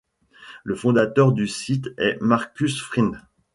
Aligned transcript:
Le 0.63 0.73
fondateur 0.73 1.31
du 1.31 1.47
site 1.47 1.89
est 1.99 2.17
Markus 2.21 2.81
Frind. 2.81 3.21